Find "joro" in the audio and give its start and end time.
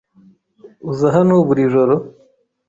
1.73-1.95